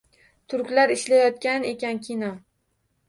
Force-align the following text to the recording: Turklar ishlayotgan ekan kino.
Turklar 0.53 0.93
ishlayotgan 0.95 1.67
ekan 1.73 2.01
kino. 2.09 2.33